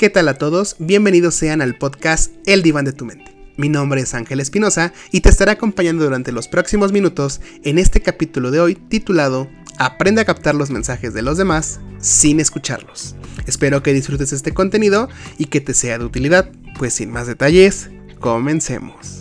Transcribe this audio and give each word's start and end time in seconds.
¿Qué 0.00 0.08
tal 0.08 0.28
a 0.28 0.38
todos? 0.38 0.76
Bienvenidos 0.78 1.34
sean 1.34 1.60
al 1.60 1.76
podcast 1.76 2.32
El 2.46 2.62
Diván 2.62 2.86
de 2.86 2.94
tu 2.94 3.04
Mente. 3.04 3.36
Mi 3.58 3.68
nombre 3.68 4.00
es 4.00 4.14
Ángel 4.14 4.40
Espinosa 4.40 4.94
y 5.12 5.20
te 5.20 5.28
estaré 5.28 5.50
acompañando 5.50 6.04
durante 6.04 6.32
los 6.32 6.48
próximos 6.48 6.90
minutos 6.90 7.42
en 7.64 7.78
este 7.78 8.00
capítulo 8.00 8.50
de 8.50 8.60
hoy 8.60 8.76
titulado 8.76 9.50
Aprende 9.76 10.22
a 10.22 10.24
captar 10.24 10.54
los 10.54 10.70
mensajes 10.70 11.12
de 11.12 11.20
los 11.20 11.36
demás 11.36 11.80
sin 11.98 12.40
escucharlos. 12.40 13.14
Espero 13.44 13.82
que 13.82 13.92
disfrutes 13.92 14.32
este 14.32 14.54
contenido 14.54 15.10
y 15.36 15.44
que 15.44 15.60
te 15.60 15.74
sea 15.74 15.98
de 15.98 16.06
utilidad, 16.06 16.50
pues 16.78 16.94
sin 16.94 17.10
más 17.10 17.26
detalles, 17.26 17.90
comencemos. 18.20 19.19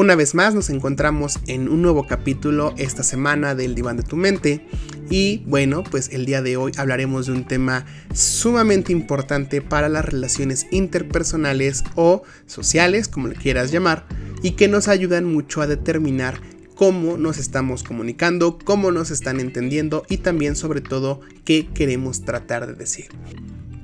Una 0.00 0.14
vez 0.14 0.34
más 0.34 0.54
nos 0.54 0.70
encontramos 0.70 1.40
en 1.46 1.68
un 1.68 1.82
nuevo 1.82 2.06
capítulo 2.06 2.72
esta 2.78 3.02
semana 3.02 3.54
del 3.54 3.74
Diván 3.74 3.98
de 3.98 4.02
tu 4.02 4.16
Mente 4.16 4.66
y 5.10 5.42
bueno, 5.44 5.84
pues 5.84 6.08
el 6.08 6.24
día 6.24 6.40
de 6.40 6.56
hoy 6.56 6.72
hablaremos 6.78 7.26
de 7.26 7.32
un 7.32 7.44
tema 7.44 7.84
sumamente 8.14 8.92
importante 8.92 9.60
para 9.60 9.90
las 9.90 10.06
relaciones 10.06 10.66
interpersonales 10.70 11.84
o 11.96 12.22
sociales, 12.46 13.08
como 13.08 13.28
le 13.28 13.34
quieras 13.34 13.72
llamar, 13.72 14.06
y 14.42 14.52
que 14.52 14.68
nos 14.68 14.88
ayudan 14.88 15.26
mucho 15.26 15.60
a 15.60 15.66
determinar 15.66 16.40
cómo 16.74 17.18
nos 17.18 17.36
estamos 17.36 17.82
comunicando, 17.82 18.58
cómo 18.58 18.92
nos 18.92 19.10
están 19.10 19.38
entendiendo 19.38 20.06
y 20.08 20.16
también 20.16 20.56
sobre 20.56 20.80
todo 20.80 21.20
qué 21.44 21.68
queremos 21.74 22.24
tratar 22.24 22.66
de 22.66 22.72
decir. 22.72 23.08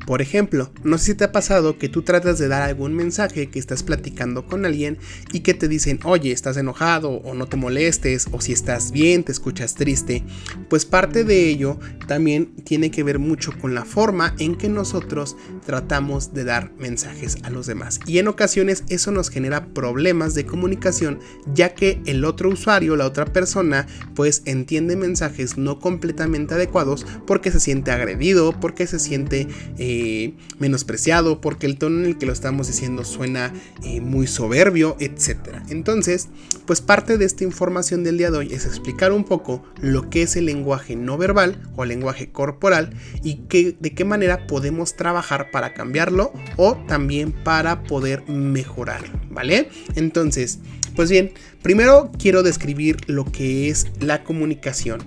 Por 0.07 0.23
ejemplo, 0.23 0.71
no 0.85 0.99
sé 0.99 1.07
si 1.07 1.15
te 1.15 1.25
ha 1.25 1.33
pasado 1.33 1.79
que 1.79 1.89
tú 1.89 2.03
tratas 2.03 2.39
de 2.39 2.47
dar 2.47 2.63
algún 2.63 2.95
mensaje 2.95 3.49
que 3.49 3.59
estás 3.59 3.83
platicando 3.83 4.47
con 4.47 4.65
alguien 4.65 4.99
y 5.33 5.41
que 5.41 5.53
te 5.53 5.67
dicen, 5.67 5.99
oye, 6.05 6.31
estás 6.31 6.57
enojado 6.57 7.11
o 7.11 7.35
no 7.35 7.47
te 7.47 7.57
molestes 7.57 8.29
o 8.31 8.41
si 8.41 8.53
estás 8.53 8.93
bien, 8.93 9.25
te 9.25 9.33
escuchas 9.33 9.75
triste. 9.75 10.23
Pues 10.71 10.85
parte 10.85 11.25
de 11.25 11.49
ello 11.49 11.81
también 12.07 12.55
tiene 12.63 12.93
que 12.93 13.03
ver 13.03 13.19
mucho 13.19 13.51
con 13.61 13.75
la 13.75 13.85
forma 13.85 14.37
en 14.39 14.55
que 14.55 14.69
nosotros 14.69 15.37
tratamos 15.65 16.33
de 16.33 16.45
dar 16.45 16.73
mensajes 16.79 17.39
a 17.43 17.51
los 17.51 17.67
demás. 17.67 17.99
Y 18.07 18.19
en 18.19 18.29
ocasiones 18.29 18.85
eso 18.89 19.11
nos 19.11 19.29
genera 19.29 19.67
problemas 19.75 20.35
de 20.35 20.47
comunicación 20.47 21.19
ya 21.53 21.75
que 21.75 22.01
el 22.07 22.25
otro 22.25 22.51
usuario, 22.51 22.95
la 22.95 23.07
otra 23.07 23.25
persona, 23.25 23.89
pues 24.15 24.43
entiende 24.45 24.95
mensajes 24.95 25.59
no 25.59 25.81
completamente 25.81 26.55
adecuados 26.55 27.05
porque 27.27 27.51
se 27.51 27.59
siente 27.59 27.91
agredido, 27.91 28.53
porque 28.61 28.87
se 28.87 29.01
siente... 29.01 29.49
Eh, 29.79 29.96
eh, 29.99 30.35
menospreciado, 30.59 31.41
porque 31.41 31.67
el 31.67 31.79
tono 31.79 32.01
en 32.01 32.07
el 32.07 32.19
que 32.19 32.27
lo 32.27 32.33
estamos 32.33 32.67
diciendo 32.67 33.03
suena 33.05 33.53
eh, 33.83 34.03
muy 34.03 34.27
soberbio, 34.27 34.97
etc. 35.01 35.63
Entonces, 35.71 36.29
pues 36.67 36.83
parte 36.83 37.17
de 37.17 37.25
esta 37.25 37.45
información 37.45 38.05
del 38.05 38.19
día 38.19 38.31
de 38.31 38.39
hoy 38.39 38.53
es 38.53 38.67
explicar 38.67 39.13
un 39.13 39.25
poco 39.25 39.63
lo 39.81 40.11
que 40.11 40.23
es 40.23 40.37
el 40.37 40.47
lenguaje 40.47 40.97
no 40.97 41.17
verbal 41.17 41.63
o 41.77 41.87
lenguaje 41.87 42.31
corporal 42.31 42.91
y 43.23 43.41
de 43.49 43.95
qué 43.95 44.05
manera 44.05 44.47
podemos 44.47 44.97
trabajar 44.97 45.51
para 45.51 45.73
cambiarlo 45.73 46.33
o 46.57 46.77
también 46.87 47.33
para 47.33 47.83
poder 47.85 48.29
mejorarlo, 48.29 49.19
¿vale? 49.31 49.71
Entonces, 49.95 50.59
pues 50.95 51.11
bien, 51.11 51.33
primero 51.63 52.11
quiero 52.19 52.43
describir 52.43 52.99
lo 53.07 53.25
que 53.25 53.71
es 53.71 53.87
la 54.01 54.25
comunicación. 54.25 55.01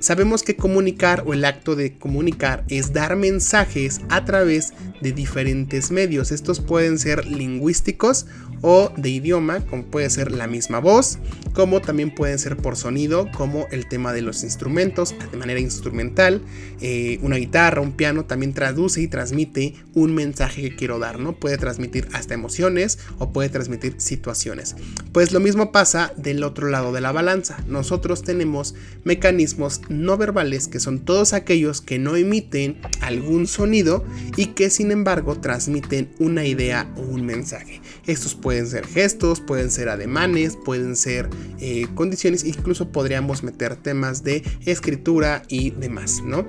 Sabemos 0.00 0.42
que 0.44 0.54
comunicar 0.56 1.24
o 1.26 1.34
el 1.34 1.44
acto 1.44 1.74
de 1.74 1.98
comunicar 1.98 2.64
es 2.68 2.92
dar 2.92 3.16
mensajes 3.16 4.00
a 4.08 4.24
través 4.24 4.72
de 5.00 5.12
diferentes 5.12 5.90
medios. 5.90 6.30
Estos 6.30 6.60
pueden 6.60 6.98
ser 6.98 7.26
lingüísticos 7.26 8.26
o 8.62 8.92
de 8.96 9.10
idioma, 9.10 9.60
como 9.66 9.84
puede 9.84 10.10
ser 10.10 10.32
la 10.32 10.46
misma 10.46 10.80
voz, 10.80 11.18
como 11.52 11.80
también 11.80 12.14
pueden 12.14 12.38
ser 12.38 12.56
por 12.56 12.76
sonido, 12.76 13.30
como 13.32 13.66
el 13.70 13.88
tema 13.88 14.12
de 14.12 14.22
los 14.22 14.42
instrumentos, 14.42 15.14
de 15.30 15.36
manera 15.36 15.60
instrumental. 15.60 16.42
Eh, 16.80 17.18
una 17.22 17.36
guitarra, 17.36 17.80
un 17.80 17.92
piano 17.92 18.24
también 18.24 18.54
traduce 18.54 19.00
y 19.00 19.08
transmite 19.08 19.74
un 19.94 20.14
mensaje 20.14 20.62
que 20.62 20.76
quiero 20.76 20.98
dar, 20.98 21.18
¿no? 21.18 21.34
Puede 21.34 21.58
transmitir 21.58 22.08
hasta 22.12 22.34
emociones 22.34 22.98
o 23.18 23.32
puede 23.32 23.48
transmitir 23.48 23.94
situaciones. 23.98 24.76
Pues 25.12 25.32
lo 25.32 25.40
mismo 25.40 25.72
pasa 25.72 26.12
del 26.16 26.42
otro 26.42 26.68
lado 26.68 26.92
de 26.92 27.00
la 27.00 27.12
balanza. 27.12 27.58
Nosotros 27.66 28.22
tenemos 28.22 28.74
mecanismos 29.04 29.80
no 29.88 30.16
verbales 30.16 30.68
que 30.68 30.80
son 30.80 31.00
todos 31.00 31.32
aquellos 31.32 31.80
que 31.80 31.98
no 31.98 32.16
emiten 32.16 32.80
algún 33.00 33.46
sonido 33.46 34.04
y 34.36 34.46
que 34.46 34.70
sin 34.70 34.90
embargo 34.90 35.38
transmiten 35.40 36.10
una 36.18 36.44
idea 36.44 36.92
o 36.96 37.00
un 37.02 37.24
mensaje. 37.24 37.80
Estos 38.06 38.34
pueden 38.34 38.66
ser 38.66 38.86
gestos, 38.86 39.40
pueden 39.40 39.70
ser 39.70 39.88
ademanes, 39.88 40.56
pueden 40.56 40.96
ser 40.96 41.28
eh, 41.60 41.86
condiciones, 41.94 42.44
incluso 42.44 42.90
podríamos 42.90 43.42
meter 43.42 43.76
temas 43.76 44.24
de 44.24 44.42
escritura 44.64 45.42
y 45.48 45.70
demás, 45.70 46.22
¿no? 46.24 46.46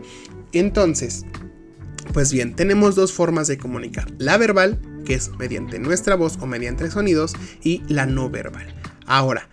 Entonces, 0.52 1.26
pues 2.14 2.32
bien, 2.32 2.56
tenemos 2.56 2.96
dos 2.96 3.14
formas 3.14 3.48
de 3.48 3.58
comunicar. 3.58 4.08
La 4.18 4.38
verbal, 4.38 4.80
que 5.06 5.14
es 5.14 5.30
mediante 5.38 5.80
nuestra 5.80 6.16
voz 6.16 6.38
o 6.42 6.48
mediante 6.48 6.90
sonidos, 6.90 7.34
y 7.64 7.84
la 7.88 8.06
no 8.06 8.30
verbal. 8.30 8.74
Ahora, 9.06 9.48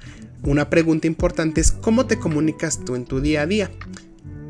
una 0.46 0.70
pregunta 0.70 1.06
importante 1.06 1.60
es 1.60 1.72
cómo 1.72 2.06
te 2.06 2.18
comunicas 2.18 2.84
tú 2.84 2.94
en 2.94 3.04
tu 3.04 3.20
día 3.20 3.42
a 3.42 3.46
día. 3.46 3.70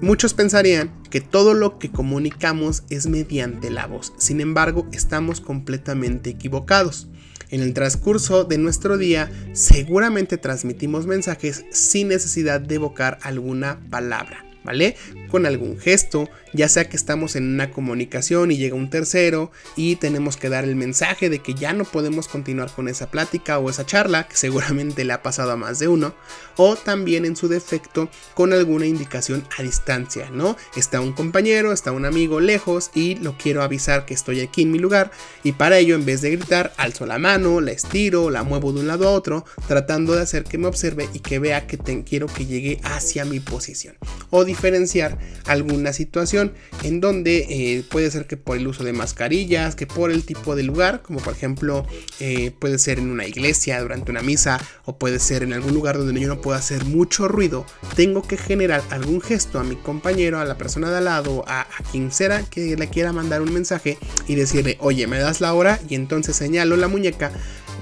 Muchos 0.00 0.34
pensarían 0.34 0.92
que 1.10 1.22
todo 1.22 1.54
lo 1.54 1.78
que 1.78 1.90
comunicamos 1.90 2.82
es 2.90 3.06
mediante 3.06 3.70
la 3.70 3.86
voz, 3.86 4.12
sin 4.18 4.40
embargo 4.40 4.86
estamos 4.92 5.40
completamente 5.40 6.30
equivocados. 6.30 7.08
En 7.48 7.62
el 7.62 7.74
transcurso 7.74 8.44
de 8.44 8.58
nuestro 8.58 8.98
día 8.98 9.30
seguramente 9.52 10.36
transmitimos 10.36 11.06
mensajes 11.06 11.64
sin 11.70 12.08
necesidad 12.08 12.60
de 12.60 12.74
evocar 12.74 13.18
alguna 13.22 13.80
palabra. 13.88 14.46
¿vale? 14.66 14.96
Con 15.30 15.46
algún 15.46 15.78
gesto, 15.78 16.28
ya 16.56 16.68
sea 16.68 16.88
que 16.88 16.96
estamos 16.96 17.36
en 17.36 17.44
una 17.54 17.70
comunicación 17.70 18.50
y 18.50 18.56
llega 18.56 18.74
un 18.74 18.90
tercero 18.90 19.50
y 19.76 19.96
tenemos 19.96 20.36
que 20.36 20.48
dar 20.48 20.64
el 20.64 20.74
mensaje 20.74 21.28
de 21.30 21.40
que 21.40 21.54
ya 21.54 21.72
no 21.72 21.84
podemos 21.84 22.28
continuar 22.28 22.72
con 22.72 22.88
esa 22.88 23.10
plática 23.10 23.58
o 23.58 23.70
esa 23.70 23.86
charla, 23.86 24.26
que 24.26 24.36
seguramente 24.36 25.04
le 25.04 25.12
ha 25.12 25.22
pasado 25.22 25.52
a 25.52 25.56
más 25.56 25.78
de 25.78 25.88
uno, 25.88 26.14
o 26.56 26.74
también 26.76 27.24
en 27.24 27.36
su 27.36 27.48
defecto 27.48 28.08
con 28.34 28.52
alguna 28.52 28.86
indicación 28.86 29.46
a 29.58 29.62
distancia, 29.62 30.30
¿no? 30.30 30.56
Está 30.76 31.00
un 31.00 31.12
compañero, 31.12 31.72
está 31.72 31.92
un 31.92 32.06
amigo 32.06 32.40
lejos 32.40 32.90
y 32.94 33.16
lo 33.16 33.36
quiero 33.36 33.62
avisar 33.62 34.06
que 34.06 34.14
estoy 34.14 34.40
aquí 34.40 34.62
en 34.62 34.72
mi 34.72 34.78
lugar 34.78 35.10
y 35.42 35.52
para 35.52 35.78
ello 35.78 35.94
en 35.94 36.06
vez 36.06 36.22
de 36.22 36.30
gritar 36.30 36.72
alzo 36.78 37.06
la 37.06 37.18
mano, 37.18 37.60
la 37.60 37.72
estiro, 37.72 38.30
la 38.30 38.42
muevo 38.42 38.72
de 38.72 38.80
un 38.80 38.86
lado 38.86 39.08
a 39.08 39.12
otro, 39.12 39.44
tratando 39.68 40.14
de 40.14 40.22
hacer 40.22 40.44
que 40.44 40.58
me 40.58 40.66
observe 40.66 41.08
y 41.12 41.20
que 41.20 41.38
vea 41.38 41.66
que 41.66 41.76
te, 41.76 42.02
quiero 42.04 42.26
que 42.26 42.46
llegue 42.46 42.80
hacia 42.82 43.24
mi 43.24 43.40
posición. 43.40 43.94
O 44.30 44.44
diferenciar 44.44 45.18
alguna 45.44 45.92
situación 45.92 46.45
en 46.82 47.00
donde 47.00 47.46
eh, 47.48 47.84
puede 47.90 48.10
ser 48.10 48.26
que 48.26 48.36
por 48.36 48.56
el 48.56 48.66
uso 48.66 48.84
de 48.84 48.92
mascarillas, 48.92 49.74
que 49.74 49.86
por 49.86 50.10
el 50.10 50.24
tipo 50.24 50.56
de 50.56 50.62
lugar, 50.62 51.02
como 51.02 51.20
por 51.20 51.32
ejemplo 51.32 51.86
eh, 52.20 52.52
puede 52.58 52.78
ser 52.78 52.98
en 52.98 53.10
una 53.10 53.26
iglesia 53.26 53.80
durante 53.80 54.10
una 54.10 54.22
misa 54.22 54.60
o 54.84 54.98
puede 54.98 55.18
ser 55.18 55.42
en 55.42 55.52
algún 55.52 55.74
lugar 55.74 55.98
donde 55.98 56.20
yo 56.20 56.28
no 56.28 56.40
puedo 56.40 56.56
hacer 56.56 56.84
mucho 56.84 57.28
ruido, 57.28 57.66
tengo 57.94 58.22
que 58.22 58.36
generar 58.36 58.82
algún 58.90 59.20
gesto 59.20 59.58
a 59.58 59.64
mi 59.64 59.76
compañero, 59.76 60.38
a 60.38 60.44
la 60.44 60.58
persona 60.58 60.90
de 60.90 60.98
al 60.98 61.04
lado, 61.04 61.44
a, 61.46 61.62
a 61.62 61.82
quien 61.90 62.12
sea 62.12 62.42
que 62.42 62.76
le 62.76 62.88
quiera 62.88 63.12
mandar 63.12 63.42
un 63.42 63.52
mensaje 63.52 63.98
y 64.26 64.34
decirle, 64.34 64.76
oye, 64.80 65.06
me 65.06 65.18
das 65.18 65.40
la 65.40 65.54
hora 65.54 65.80
y 65.88 65.94
entonces 65.94 66.36
señalo 66.36 66.76
la 66.76 66.88
muñeca 66.88 67.30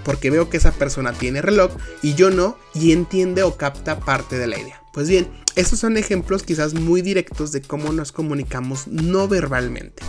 porque 0.05 0.31
veo 0.31 0.51
que 0.51 0.59
esa 0.59 0.73
persona 0.73 1.13
tiene 1.13 1.43
reloj 1.43 1.73
y 2.03 2.15
yo 2.15 2.31
no 2.31 2.59
y 2.75 2.93
entiende 2.93 3.43
o 3.43 3.57
capta 3.57 3.99
parte 4.01 4.39
de 4.39 4.47
la 4.47 4.59
idea. 4.59 4.84
Pues 4.95 5.09
bien, 5.09 5.29
estos 5.57 5.81
son 5.81 5.97
ejemplos 5.97 6.45
quizás 6.45 6.73
muy 6.73 7.03
directos 7.03 7.51
de 7.51 7.61
cómo 7.61 7.93
nos 7.93 8.13
comunicamos 8.13 8.87
no 8.87 9.27
verbalmente. 9.27 10.05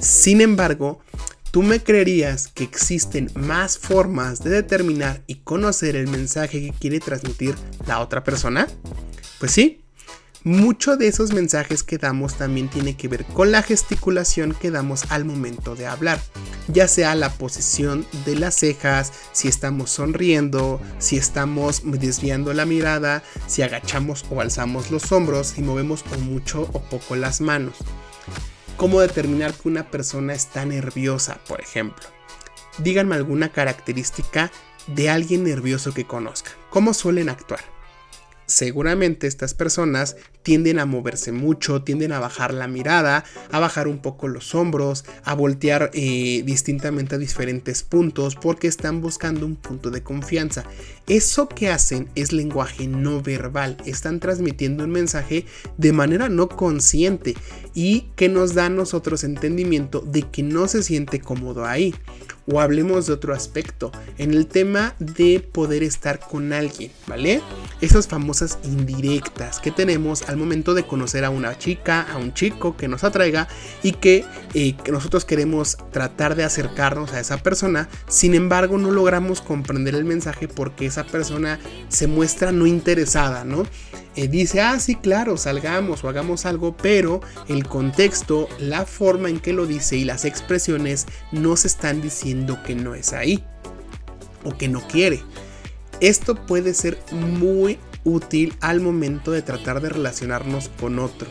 Sin 0.00 0.40
embargo, 0.40 1.00
¿tú 1.50 1.62
me 1.62 1.82
creerías 1.82 2.48
que 2.48 2.64
existen 2.64 3.30
más 3.34 3.76
formas 3.76 4.42
de 4.42 4.48
determinar 4.48 5.22
y 5.26 5.36
conocer 5.36 5.96
el 5.96 6.08
mensaje 6.08 6.62
que 6.62 6.72
quiere 6.72 6.98
transmitir 6.98 7.54
la 7.86 8.00
otra 8.00 8.24
persona? 8.24 8.66
Pues 9.38 9.52
sí, 9.52 9.84
mucho 10.44 10.96
de 10.96 11.08
esos 11.08 11.34
mensajes 11.34 11.82
que 11.82 11.98
damos 11.98 12.38
también 12.38 12.70
tiene 12.70 12.96
que 12.96 13.08
ver 13.08 13.26
con 13.26 13.52
la 13.52 13.62
gesticulación 13.62 14.54
que 14.58 14.70
damos 14.70 15.04
al 15.10 15.26
momento 15.26 15.76
de 15.76 15.86
hablar, 15.86 16.22
ya 16.68 16.88
sea 16.88 17.14
la 17.14 17.32
posición 17.32 18.06
de 18.24 18.36
las 18.36 18.56
cejas, 18.56 19.12
si 19.32 19.48
estamos 19.48 19.90
sonriendo, 19.90 20.80
si 20.98 21.16
estamos 21.16 21.82
desviando 21.84 22.52
la 22.54 22.66
mirada, 22.66 23.22
si 23.46 23.62
agachamos 23.62 24.24
o 24.30 24.40
alzamos 24.40 24.90
los 24.90 25.10
hombros, 25.12 25.48
si 25.48 25.62
movemos 25.62 26.04
o 26.14 26.18
mucho 26.18 26.68
o 26.72 26.80
poco 26.82 27.16
las 27.16 27.40
manos. 27.40 27.74
¿Cómo 28.76 29.00
determinar 29.00 29.54
que 29.54 29.68
una 29.68 29.90
persona 29.90 30.34
está 30.34 30.64
nerviosa, 30.64 31.38
por 31.46 31.60
ejemplo? 31.60 32.04
Díganme 32.78 33.14
alguna 33.14 33.52
característica 33.52 34.50
de 34.86 35.10
alguien 35.10 35.44
nervioso 35.44 35.92
que 35.92 36.06
conozca. 36.06 36.52
¿Cómo 36.70 36.94
suelen 36.94 37.28
actuar? 37.28 37.71
Seguramente 38.52 39.26
estas 39.26 39.54
personas 39.54 40.16
tienden 40.42 40.78
a 40.78 40.86
moverse 40.86 41.32
mucho, 41.32 41.82
tienden 41.82 42.12
a 42.12 42.20
bajar 42.20 42.52
la 42.52 42.68
mirada, 42.68 43.24
a 43.50 43.58
bajar 43.58 43.88
un 43.88 43.98
poco 43.98 44.28
los 44.28 44.54
hombros, 44.54 45.04
a 45.24 45.34
voltear 45.34 45.90
eh, 45.94 46.42
distintamente 46.44 47.14
a 47.14 47.18
diferentes 47.18 47.82
puntos 47.82 48.36
porque 48.36 48.68
están 48.68 49.00
buscando 49.00 49.46
un 49.46 49.56
punto 49.56 49.90
de 49.90 50.02
confianza. 50.02 50.64
Eso 51.08 51.48
que 51.48 51.70
hacen 51.70 52.08
es 52.14 52.32
lenguaje 52.32 52.86
no 52.86 53.22
verbal, 53.22 53.76
están 53.86 54.20
transmitiendo 54.20 54.84
un 54.84 54.90
mensaje 54.90 55.46
de 55.78 55.92
manera 55.92 56.28
no 56.28 56.48
consciente 56.48 57.34
y 57.74 58.08
que 58.16 58.28
nos 58.28 58.54
da 58.54 58.66
a 58.66 58.70
nosotros 58.70 59.24
entendimiento 59.24 60.00
de 60.00 60.22
que 60.22 60.42
no 60.42 60.68
se 60.68 60.82
siente 60.82 61.20
cómodo 61.20 61.64
ahí. 61.64 61.94
O 62.50 62.60
hablemos 62.60 63.06
de 63.06 63.12
otro 63.12 63.34
aspecto, 63.34 63.92
en 64.18 64.32
el 64.32 64.46
tema 64.46 64.94
de 64.98 65.40
poder 65.40 65.82
estar 65.82 66.18
con 66.18 66.52
alguien, 66.52 66.90
¿vale? 67.06 67.40
Esas 67.80 68.08
famosas 68.08 68.58
indirectas 68.64 69.60
que 69.60 69.70
tenemos 69.70 70.28
al 70.28 70.36
momento 70.36 70.74
de 70.74 70.84
conocer 70.84 71.24
a 71.24 71.30
una 71.30 71.56
chica, 71.56 72.02
a 72.02 72.16
un 72.16 72.34
chico 72.34 72.76
que 72.76 72.88
nos 72.88 73.04
atraiga 73.04 73.48
y 73.82 73.92
que, 73.92 74.24
eh, 74.54 74.74
nosotros 74.90 75.24
queremos 75.24 75.76
tratar 75.92 76.34
de 76.34 76.44
acercarnos 76.44 77.12
a 77.12 77.20
esa 77.20 77.38
persona, 77.38 77.88
sin 78.08 78.34
embargo 78.34 78.78
no 78.78 78.90
logramos 78.90 79.40
comprender 79.40 79.94
el 79.94 80.04
mensaje 80.04 80.48
porque 80.48 80.86
esa 80.86 81.04
persona 81.04 81.58
se 81.88 82.06
muestra 82.06 82.52
no 82.52 82.66
interesada, 82.66 83.44
¿no? 83.44 83.64
Eh, 84.14 84.28
dice, 84.28 84.60
ah, 84.60 84.78
sí, 84.78 84.96
claro, 84.96 85.36
salgamos 85.36 86.04
o 86.04 86.08
hagamos 86.08 86.44
algo, 86.44 86.76
pero 86.76 87.20
el 87.48 87.66
contexto, 87.66 88.48
la 88.58 88.84
forma 88.84 89.30
en 89.30 89.40
que 89.40 89.54
lo 89.54 89.66
dice 89.66 89.96
y 89.96 90.04
las 90.04 90.24
expresiones 90.24 91.06
no 91.30 91.56
se 91.56 91.68
están 91.68 92.02
diciendo 92.02 92.62
que 92.62 92.74
no 92.74 92.94
es 92.94 93.12
ahí 93.14 93.42
o 94.44 94.56
que 94.56 94.68
no 94.68 94.86
quiere. 94.86 95.22
Esto 96.00 96.34
puede 96.34 96.74
ser 96.74 96.98
muy 97.12 97.78
útil 98.04 98.54
al 98.60 98.80
momento 98.80 99.30
de 99.30 99.42
tratar 99.42 99.80
de 99.80 99.88
relacionarnos 99.88 100.68
con 100.80 100.98
otro. 100.98 101.28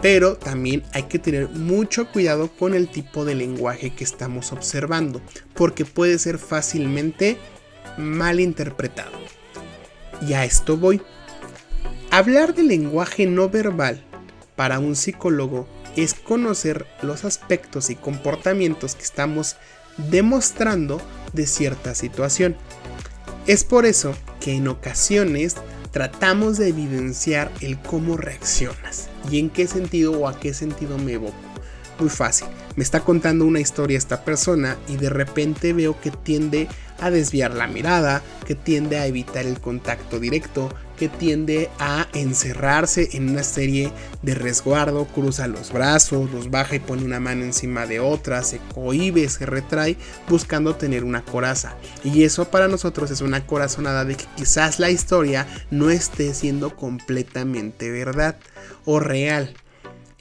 Pero 0.00 0.36
también 0.36 0.82
hay 0.92 1.04
que 1.04 1.18
tener 1.18 1.48
mucho 1.50 2.10
cuidado 2.10 2.50
con 2.50 2.74
el 2.74 2.88
tipo 2.88 3.24
de 3.24 3.34
lenguaje 3.34 3.94
que 3.94 4.04
estamos 4.04 4.52
observando, 4.52 5.20
porque 5.54 5.84
puede 5.84 6.18
ser 6.18 6.38
fácilmente 6.38 7.36
mal 7.98 8.40
interpretado. 8.40 9.12
Y 10.26 10.32
a 10.34 10.44
esto 10.44 10.76
voy. 10.76 11.00
Hablar 12.12 12.54
de 12.54 12.62
lenguaje 12.62 13.26
no 13.26 13.48
verbal 13.48 14.04
para 14.54 14.80
un 14.80 14.96
psicólogo 14.96 15.66
es 15.96 16.12
conocer 16.12 16.86
los 17.00 17.24
aspectos 17.24 17.88
y 17.88 17.94
comportamientos 17.94 18.94
que 18.94 19.02
estamos 19.02 19.56
demostrando 20.10 21.00
de 21.32 21.46
cierta 21.46 21.94
situación. 21.94 22.54
Es 23.46 23.64
por 23.64 23.86
eso 23.86 24.14
que 24.40 24.52
en 24.52 24.68
ocasiones 24.68 25.54
tratamos 25.90 26.58
de 26.58 26.68
evidenciar 26.68 27.50
el 27.62 27.78
cómo 27.80 28.18
reaccionas 28.18 29.08
y 29.30 29.38
en 29.38 29.48
qué 29.48 29.66
sentido 29.66 30.12
o 30.12 30.28
a 30.28 30.38
qué 30.38 30.52
sentido 30.52 30.98
me 30.98 31.14
evoco. 31.14 31.32
Muy 31.98 32.10
fácil, 32.10 32.48
me 32.76 32.84
está 32.84 33.00
contando 33.00 33.46
una 33.46 33.60
historia 33.60 33.96
esta 33.96 34.22
persona 34.22 34.76
y 34.86 34.96
de 34.96 35.08
repente 35.08 35.72
veo 35.72 35.98
que 35.98 36.10
tiende 36.10 36.68
a 37.02 37.10
desviar 37.10 37.54
la 37.54 37.66
mirada, 37.66 38.22
que 38.46 38.54
tiende 38.54 38.98
a 38.98 39.06
evitar 39.06 39.46
el 39.46 39.60
contacto 39.60 40.18
directo, 40.18 40.72
que 40.96 41.08
tiende 41.08 41.68
a 41.78 42.06
encerrarse 42.12 43.08
en 43.12 43.30
una 43.30 43.42
serie 43.42 43.92
de 44.22 44.34
resguardo, 44.34 45.06
cruza 45.06 45.48
los 45.48 45.72
brazos, 45.72 46.30
los 46.30 46.50
baja 46.50 46.76
y 46.76 46.78
pone 46.78 47.04
una 47.04 47.18
mano 47.18 47.42
encima 47.42 47.86
de 47.86 47.98
otra, 47.98 48.42
se 48.42 48.60
cohibe, 48.72 49.28
se 49.28 49.46
retrae, 49.46 49.96
buscando 50.28 50.76
tener 50.76 51.02
una 51.02 51.24
coraza. 51.24 51.74
Y 52.04 52.22
eso 52.22 52.50
para 52.50 52.68
nosotros 52.68 53.10
es 53.10 53.20
una 53.20 53.46
corazonada 53.46 54.04
de 54.04 54.14
que 54.14 54.26
quizás 54.36 54.78
la 54.78 54.90
historia 54.90 55.46
no 55.70 55.90
esté 55.90 56.34
siendo 56.34 56.76
completamente 56.76 57.90
verdad 57.90 58.36
o 58.84 59.00
real. 59.00 59.54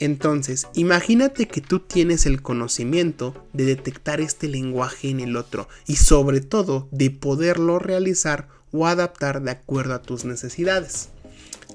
Entonces, 0.02 0.68
imagínate 0.74 1.48
que 1.48 1.62
tú 1.62 1.78
tienes 1.78 2.26
el 2.26 2.42
conocimiento 2.42 3.36
de 3.54 3.66
detectar 3.66 4.20
este 4.20 4.48
lenguaje 4.48 5.12
en 5.12 5.20
el 5.20 5.38
otro 5.38 5.70
y 5.86 5.98
sobre 5.98 6.42
todo 6.42 6.90
de 6.90 7.12
poderlo 7.12 7.78
realizar 7.78 8.48
o 8.72 8.88
adaptar 8.88 9.44
de 9.44 9.52
acuerdo 9.52 9.94
a 9.94 10.02
tus 10.02 10.26
necesidades. 10.26 11.10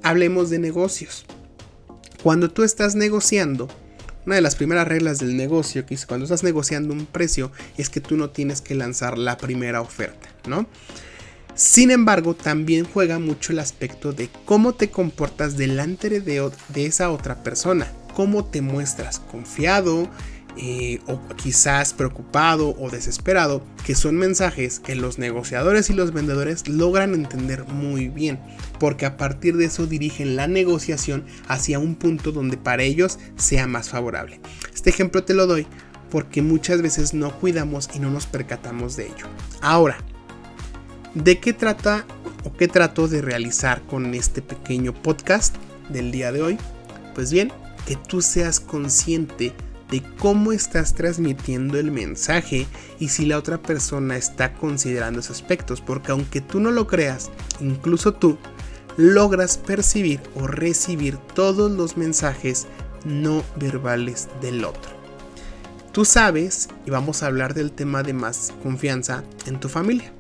Hablemos 0.03 0.51
de 0.51 0.59
negocios. 0.59 1.25
Cuando 2.21 2.51
tú 2.51 2.65
estás 2.65 2.97
negociando, 2.97 3.69
una 4.27 4.35
de 4.35 4.41
las 4.41 4.57
primeras 4.57 4.89
reglas 4.89 5.21
del 5.21 5.37
negocio 5.37 5.87
que 5.87 5.95
es 5.95 6.05
cuando 6.05 6.25
estás 6.25 6.43
negociando 6.43 6.93
un 6.93 7.07
precio 7.07 7.53
es 7.77 7.89
que 7.91 8.01
tú 8.01 8.17
no 8.17 8.31
tienes 8.31 8.61
que 8.61 8.75
lanzar 8.75 9.19
la 9.19 9.37
primera 9.37 9.81
oferta, 9.81 10.29
¿no? 10.49 10.67
Sin 11.57 11.91
embargo, 11.91 12.35
también 12.35 12.85
juega 12.85 13.19
mucho 13.19 13.53
el 13.53 13.61
aspecto 13.61 14.13
de 14.13 14.29
cómo 14.45 14.75
te 14.75 14.91
comportas 14.91 15.57
delante 15.57 16.21
de, 16.21 16.51
esa 16.75 17.11
otra 17.11 17.43
persona 17.43 17.91
cómo 18.15 18.47
te 18.47 18.63
muestras 18.63 19.21
confiado 19.21 20.09
eh, 20.57 21.01
o 21.07 21.21
quizás 21.37 21.93
preocupado 21.93 22.75
o 22.79 22.89
desesperado, 22.89 23.63
que 23.85 23.95
son 23.95 24.17
mensajes 24.17 24.81
que 24.81 24.95
los 24.95 25.19
negociadores 25.19 25.91
y 25.91 25.93
los 25.93 26.15
vendedores 26.15 26.67
logran 26.67 27.13
entender 27.13 27.65
muy 27.67 28.09
bien, 28.09 28.39
porque 28.81 29.05
a 29.05 29.19
partir 29.19 29.59
de 29.59 29.67
eso 29.67 29.87
dirigen 29.87 30.35
la 30.35 30.49
negociación 30.49 31.27
hacia 31.47 31.79
un 31.79 31.95
punto 31.95 32.33
donde 32.33 32.57
para 32.57 32.85
ellos 32.85 33.19
sea 33.37 33.67
más 33.67 33.91
favorable. 33.91 34.41
Este 34.75 34.89
ejemplo 34.89 35.25
te 35.25 35.35
lo 35.35 35.47
doy 35.47 35.67
porque 36.11 36.41
muchas 36.41 36.81
veces 36.81 37.13
no 37.13 37.39
cuidamos 37.39 37.91
y 37.95 37.99
no 37.99 38.09
nos 38.11 38.27
percatamos 38.27 38.97
de 38.97 39.09
ello. 39.09 39.27
Ahora, 39.61 39.99
¿de 41.17 41.39
qué 41.39 41.55
trata 41.55 42.05
o 42.45 42.53
qué 42.53 42.69
trato 42.69 43.09
de 43.09 43.23
realizar 43.23 43.83
con 43.83 44.15
este 44.15 44.43
pequeño 44.43 44.93
podcast 44.93 45.57
del 45.89 46.13
día 46.13 46.31
de 46.31 46.43
hoy? 46.43 46.59
Pues 47.15 47.33
bien, 47.33 47.51
que 47.87 47.97
tú 47.97 48.21
seas 48.21 48.61
consciente 48.61 49.55
de 49.91 50.03
cómo 50.19 50.53
estás 50.53 50.95
transmitiendo 50.95 51.79
el 51.79 51.91
mensaje 51.91 52.67
y 52.99 53.09
si 53.09 53.25
la 53.25 53.39
otra 53.39 53.63
persona 53.63 54.17
está 54.17 54.53
considerando 54.53 55.21
esos 55.21 55.41
aspectos, 55.41 55.81
porque 55.81 56.13
aunque 56.13 56.43
tú 56.43 56.61
no 56.61 56.71
lo 56.71 56.87
creas, 56.87 57.31
incluso 57.61 58.13
tú 58.13 58.37
logras 58.99 59.57
percibir 59.57 60.21
o 60.35 60.47
recibir 60.47 61.17
todos 61.35 61.71
los 61.71 61.97
mensajes 61.97 62.67
no 63.05 63.43
verbales 63.57 64.29
del 64.43 64.65
otro. 64.65 64.91
Tú 65.93 66.05
sabes, 66.05 66.69
y 66.85 66.91
vamos 66.91 67.23
a 67.23 67.27
hablar 67.27 67.55
del 67.55 67.73
tema 67.73 68.03
de 68.03 68.13
más 68.13 68.53
confianza 68.63 69.25
en 69.47 69.59
tu 69.59 69.71
familia. 69.71 70.13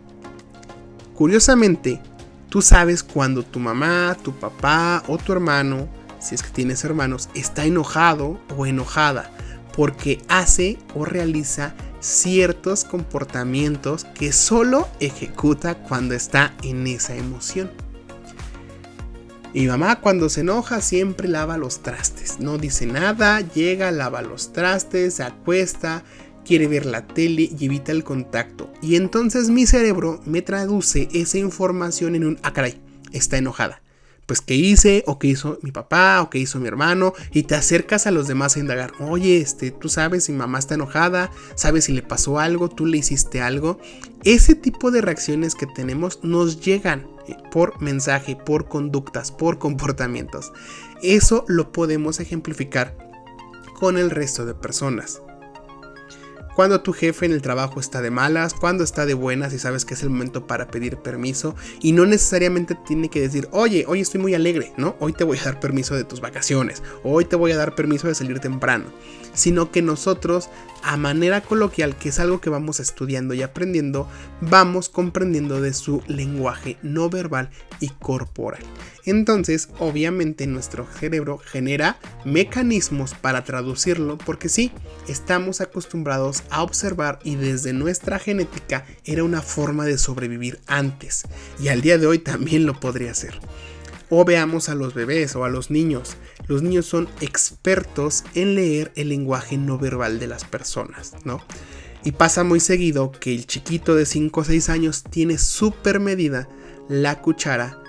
Curiosamente, 1.17 2.01
tú 2.49 2.63
sabes 2.63 3.03
cuando 3.03 3.43
tu 3.43 3.59
mamá, 3.59 4.17
tu 4.23 4.33
papá 4.33 5.03
o 5.09 5.19
tu 5.19 5.33
hermano 5.33 5.89
si 6.27 6.35
es 6.35 6.43
que 6.43 6.51
tienes 6.51 6.85
hermanos, 6.85 7.29
está 7.35 7.65
enojado 7.65 8.41
o 8.57 8.67
enojada 8.67 9.31
porque 9.75 10.23
hace 10.29 10.79
o 10.95 11.05
realiza 11.05 11.75
ciertos 12.01 12.85
comportamientos 12.85 14.05
que 14.05 14.33
solo 14.33 14.89
ejecuta 15.01 15.77
cuando 15.77 16.15
está 16.15 16.55
en 16.63 16.87
esa 16.87 17.15
emoción. 17.15 17.71
Mi 19.53 19.67
mamá 19.67 20.01
cuando 20.01 20.29
se 20.29 20.41
enoja 20.41 20.81
siempre 20.81 21.29
lava 21.29 21.57
los 21.57 21.83
trastes, 21.83 22.41
no 22.41 22.59
dice 22.59 22.87
nada, 22.87 23.41
llega, 23.41 23.91
lava 23.91 24.21
los 24.21 24.53
trastes, 24.53 25.15
se 25.15 25.23
acuesta, 25.23 26.03
quiere 26.47 26.69
ver 26.69 26.87
la 26.87 27.07
tele 27.07 27.51
y 27.59 27.65
evita 27.65 27.93
el 27.93 28.05
contacto. 28.05 28.73
Y 28.83 28.97
entonces 28.97 29.51
mi 29.51 29.67
cerebro 29.67 30.21
me 30.25 30.43
traduce 30.43 31.09
esa 31.13 31.39
información 31.39 32.15
en 32.15 32.25
un, 32.25 32.39
ah 32.43 32.53
caray, 32.53 32.81
está 33.13 33.39
enojada 33.39 33.83
pues 34.27 34.41
qué 34.41 34.55
hice 34.55 35.05
o 35.07 35.19
qué 35.19 35.29
hizo 35.29 35.59
mi 35.63 35.71
papá 35.71 36.21
o 36.21 36.29
qué 36.29 36.39
hizo 36.39 36.59
mi 36.59 36.67
hermano 36.67 37.15
y 37.33 37.45
te 37.45 37.55
acercas 37.55 38.07
a 38.07 38.11
los 38.11 38.27
demás 38.27 38.57
a 38.57 38.61
indagar, 38.61 38.93
oye, 39.01 39.39
este, 39.39 39.71
tú 39.71 39.89
sabes 39.89 40.25
si 40.25 40.33
mamá 40.33 40.59
está 40.59 40.75
enojada, 40.75 41.31
sabes 41.55 41.85
si 41.85 41.93
le 41.93 42.03
pasó 42.03 42.41
algo, 42.41 42.69
tú 42.69 42.87
le 42.87 42.99
hiciste 42.99 43.41
algo. 43.41 43.79
Ese 44.25 44.57
tipo 44.57 44.91
de 44.91 45.01
reacciones 45.01 45.55
que 45.55 45.67
tenemos 45.67 46.19
nos 46.25 46.61
llegan 46.61 47.07
eh, 47.29 47.37
por 47.53 47.81
mensaje, 47.81 48.37
por 48.37 48.69
conductas, 48.69 49.31
por 49.31 49.59
comportamientos. 49.61 50.53
Eso 51.03 51.45
lo 51.47 51.71
podemos 51.71 52.19
ejemplificar 52.19 52.97
con 53.79 53.97
el 53.97 54.11
resto 54.11 54.45
de 54.45 54.55
personas 54.55 55.21
cuando 56.57 56.81
tu 56.81 56.95
jefe 56.95 57.27
en 57.27 57.33
el 57.33 57.43
trabajo 57.43 57.79
está 57.81 58.01
de 58.01 58.11
malas, 58.11 58.55
cuando 58.55 58.83
está 58.83 59.05
de 59.05 59.13
buenas 59.13 59.53
y 59.53 59.59
sabes 59.59 59.85
que 59.85 59.93
es 59.93 60.03
el 60.03 60.09
momento 60.09 60.47
para 60.47 60.69
pedir 60.69 60.97
permiso 60.97 61.55
y 61.83 61.93
no 61.93 62.07
necesariamente 62.07 62.75
tiene 62.75 63.11
que 63.11 63.21
decir, 63.21 63.47
oye, 63.53 63.85
hoy 63.87 64.01
estoy 64.01 64.23
muy 64.23 64.35
alegre, 64.35 64.73
¿no? 64.79 64.97
Hoy 64.99 65.13
te 65.13 65.23
voy 65.23 65.37
a 65.37 65.45
dar 65.45 65.61
permiso 65.61 65.95
de 65.95 66.05
tus 66.05 66.23
vacaciones, 66.23 66.83
hoy 67.05 67.27
te 67.27 67.37
voy 67.37 67.53
a 67.53 67.59
dar 67.59 67.75
permiso 67.75 68.09
de 68.09 68.15
salir 68.15 68.41
temprano, 68.41 68.87
sino 69.35 69.71
que 69.71 69.83
nosotros 69.83 70.49
a 70.83 70.97
manera 70.97 71.43
coloquial, 71.43 71.95
que 71.95 72.09
es 72.09 72.19
algo 72.21 72.41
que 72.41 72.49
vamos 72.49 72.81
estudiando 72.81 73.35
y 73.35 73.43
aprendiendo, 73.43 74.09
vamos 74.41 74.89
comprendiendo 74.89 75.61
de 75.61 75.75
su 75.75 76.03
lenguaje 76.07 76.79
no 76.83 77.11
verbal 77.11 77.51
y 77.81 77.91
corporal. 77.91 78.63
Entonces, 79.07 79.69
obviamente 79.79 80.49
nuestro 80.49 80.87
cerebro 80.99 81.39
genera 81.39 81.99
mecanismos 82.25 83.15
para 83.15 83.45
traducirlo 83.45 84.19
porque 84.19 84.49
sí, 84.49 84.73
estamos 85.07 85.61
acostumbrados 85.61 86.43
a 86.51 86.63
observar 86.65 87.21
y 87.23 87.37
desde 87.37 87.73
nuestra 87.73 88.19
genética 88.19 88.85
era 89.05 89.23
una 89.23 89.43
forma 89.43 89.85
de 89.85 89.97
sobrevivir 89.97 90.59
antes 90.67 91.23
y 91.61 91.69
al 91.69 91.83
día 91.83 91.99
de 91.99 92.09
hoy 92.09 92.19
también 92.19 92.67
lo 92.67 92.79
podría 92.81 93.15
ser. 93.15 93.39
O 94.11 94.25
veamos 94.25 94.69
a 94.69 94.75
los 94.75 94.95
bebés 94.95 95.37
o 95.37 95.45
a 95.45 95.49
los 95.51 95.71
niños. 95.71 96.17
Los 96.49 96.63
niños 96.63 96.87
son 96.87 97.09
expertos 97.21 98.25
en 98.35 98.57
leer 98.57 98.93
el 98.97 99.09
lenguaje 99.09 99.57
no 99.57 99.79
verbal 99.79 100.19
de 100.19 100.27
las 100.27 100.45
personas, 100.45 101.13
¿no? 101.25 101.41
Y 102.05 102.13
pasa 102.13 102.45
muy 102.45 102.61
seguido 102.61 103.11
que 103.13 103.35
el 103.35 103.47
chiquito 103.47 103.95
de 103.95 104.07
5 104.07 104.41
o 104.41 104.45
6 104.45 104.69
años 104.69 105.03
tiene 105.03 105.39
súper 105.39 105.99
medida 105.99 106.49
la 106.89 107.21
cuchara, 107.21 107.83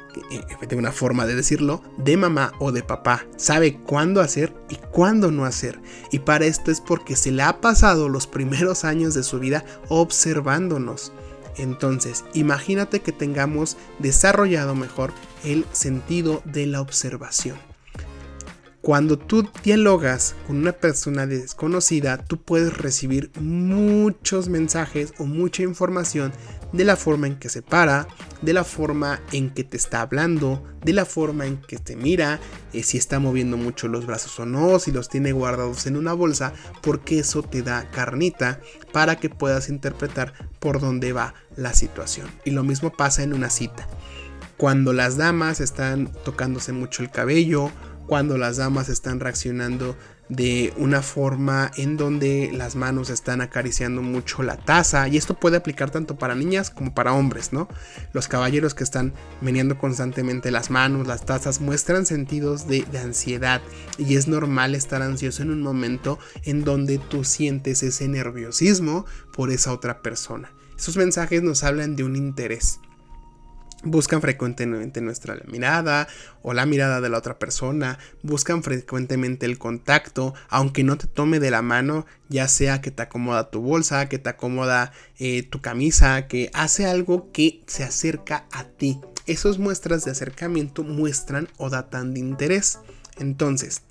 de 0.67 0.75
una 0.75 0.91
forma 0.91 1.25
de 1.25 1.36
decirlo, 1.36 1.81
de 1.97 2.17
mamá 2.17 2.53
o 2.59 2.71
de 2.71 2.83
papá. 2.83 3.25
Sabe 3.36 3.77
cuándo 3.77 4.21
hacer 4.21 4.53
y 4.69 4.75
cuándo 4.91 5.31
no 5.31 5.45
hacer. 5.45 5.79
Y 6.12 6.19
para 6.19 6.45
esto 6.45 6.71
es 6.71 6.81
porque 6.81 7.15
se 7.15 7.31
le 7.31 7.43
ha 7.43 7.62
pasado 7.62 8.09
los 8.09 8.27
primeros 8.27 8.83
años 8.86 9.13
de 9.13 9.24
su 9.24 9.39
vida 9.39 9.63
observándonos. 9.89 11.12
Entonces, 11.57 12.24
imagínate 12.33 13.00
que 13.00 13.12
tengamos 13.12 13.77
desarrollado 14.00 14.75
mejor 14.75 15.12
el 15.43 15.65
sentido 15.71 16.41
de 16.45 16.67
la 16.67 16.81
observación. 16.81 17.57
Cuando 18.81 19.17
tú 19.17 19.50
dialogas 19.63 20.36
con 20.46 20.57
una 20.57 20.72
persona 20.72 21.25
desconocida, 21.25 22.24
tú 22.24 22.41
puedes 22.41 22.77
recibir 22.77 23.31
muchos 23.39 24.48
mensajes 24.50 25.13
o 25.17 25.25
mucha 25.25 25.63
información 25.63 26.31
de 26.72 26.86
la 26.86 26.96
forma 26.96 27.27
en 27.27 27.38
que 27.38 27.50
se 27.50 27.62
para, 27.62 28.07
de 28.41 28.53
la 28.53 28.63
forma 28.63 29.19
en 29.31 29.50
que 29.50 29.63
te 29.63 29.77
está 29.77 30.01
hablando, 30.01 30.63
de 30.84 30.93
la 30.93 31.05
forma 31.05 31.46
en 31.48 31.57
que 31.57 31.77
te 31.77 31.96
mira, 31.96 32.39
eh, 32.72 32.84
si 32.84 32.98
está 32.98 33.19
moviendo 33.19 33.57
mucho 33.57 33.88
los 33.88 34.05
brazos 34.05 34.39
o 34.39 34.46
no, 34.46 34.79
si 34.79 34.91
los 34.91 35.10
tiene 35.10 35.31
guardados 35.31 35.86
en 35.88 35.98
una 35.98 36.13
bolsa, 36.13 36.53
porque 36.81 37.19
eso 37.19 37.41
te 37.41 37.63
da 37.63 37.89
carnita 37.91 38.62
para 38.93 39.17
que 39.17 39.29
puedas 39.29 39.69
interpretar 39.69 40.34
por 40.60 40.79
dónde 40.79 41.13
va 41.13 41.34
la 41.55 41.74
situación. 41.74 42.29
Y 42.46 42.51
lo 42.51 42.63
mismo 42.63 42.91
pasa 42.91 43.24
en 43.24 43.34
una 43.34 43.50
cita. 43.50 43.88
Cuando 44.57 44.91
las 44.91 45.17
damas 45.17 45.60
están 45.62 46.12
tocándose 46.24 46.74
mucho 46.74 47.03
el 47.03 47.12
cabello, 47.12 47.72
cuando 48.07 48.37
las 48.37 48.57
damas 48.57 48.89
están 48.89 49.19
reaccionando 49.19 49.95
de 50.29 50.73
una 50.77 51.01
forma 51.01 51.71
en 51.77 51.95
donde 51.95 52.49
las 52.53 52.75
manos 52.75 53.09
están 53.09 53.41
acariciando 53.41 54.01
mucho 54.01 54.43
la 54.43 54.57
taza 54.57 55.07
y 55.07 55.17
esto 55.17 55.35
puede 55.39 55.57
aplicar 55.57 55.91
tanto 55.91 56.17
para 56.17 56.35
niñas 56.35 56.69
como 56.69 56.93
para 56.93 57.13
hombres, 57.13 57.53
¿no? 57.53 57.67
Los 58.13 58.27
caballeros 58.27 58.73
que 58.73 58.83
están 58.83 59.13
meneando 59.41 59.77
constantemente 59.77 60.51
las 60.51 60.69
manos, 60.69 61.07
las 61.07 61.25
tazas, 61.25 61.61
muestran 61.61 62.05
sentidos 62.05 62.67
de, 62.67 62.83
de 62.91 62.99
ansiedad 62.99 63.61
y 63.97 64.15
es 64.15 64.27
normal 64.27 64.75
estar 64.75 65.01
ansioso 65.01 65.43
en 65.43 65.51
un 65.51 65.61
momento 65.61 66.17
en 66.43 66.63
donde 66.63 66.97
tú 66.97 67.23
sientes 67.23 67.83
ese 67.83 68.07
nerviosismo 68.07 69.05
por 69.31 69.51
esa 69.51 69.71
otra 69.71 70.01
persona. 70.01 70.51
Esos 70.77 70.97
mensajes 70.97 71.41
nos 71.41 71.63
hablan 71.63 71.95
de 71.95 72.03
un 72.03 72.15
interés 72.15 72.79
buscan 73.84 74.22
frecuentemente 74.22 75.01
nuestra 75.01 75.38
mirada 75.48 76.07
o 76.41 76.53
la 76.53 76.65
mirada 76.65 77.01
de 77.01 77.10
la 77.10 77.17
otra 77.17 77.38
persona, 77.38 78.00
buscan 78.24 78.63
frecuentemente 78.63 79.46
el 79.46 79.57
contacto, 79.57 80.34
aunque 80.50 80.84
no 80.84 80.98
te 80.98 81.07
tome 81.07 81.39
de 81.39 81.51
la 81.51 81.62
mano, 81.62 82.05
ya 82.29 82.48
sea 82.48 82.81
que 82.81 82.91
te 82.91 83.03
acomoda 83.03 83.50
tu 83.50 83.62
bolsa, 83.62 84.10
que 84.10 84.19
te 84.19 84.29
acomoda 84.29 84.91
eh, 85.19 85.43
tu 85.43 85.62
camisa, 85.62 86.27
que 86.27 86.50
hace 86.53 86.86
algo 86.86 87.31
que 87.31 87.63
se 87.67 87.84
acerca 87.84 88.46
a 88.51 88.63
ti. 88.65 89.00
Esas 89.25 89.57
muestras 89.60 90.05
de 90.05 90.12
acercamiento 90.12 90.84
muestran 90.84 91.50
o 91.57 91.69
datan 91.69 92.13
de 92.13 92.22
interés. 92.22 92.79
Entonces, 93.17 93.81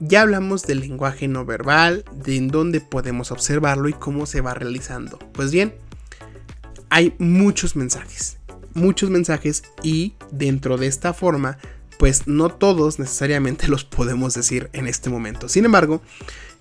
ya 0.00 0.22
hablamos 0.22 0.64
del 0.64 0.80
lenguaje 0.80 1.28
no 1.28 1.44
verbal, 1.44 2.04
de 2.12 2.36
en 2.36 2.48
dónde 2.48 2.80
podemos 2.80 3.30
observarlo 3.30 3.88
y 3.88 3.92
cómo 3.92 4.26
se 4.26 4.40
va 4.40 4.54
realizando. 4.54 5.20
Pues 5.32 5.52
bien, 5.52 5.74
hay 6.90 7.14
muchos 7.18 7.76
mensajes 7.76 8.38
muchos 8.74 9.10
mensajes 9.10 9.62
y 9.82 10.14
dentro 10.30 10.76
de 10.76 10.86
esta 10.86 11.12
forma, 11.12 11.58
pues 11.98 12.26
no 12.26 12.48
todos 12.48 12.98
necesariamente 12.98 13.68
los 13.68 13.84
podemos 13.84 14.34
decir 14.34 14.70
en 14.72 14.86
este 14.86 15.10
momento. 15.10 15.48
Sin 15.48 15.64
embargo, 15.64 16.02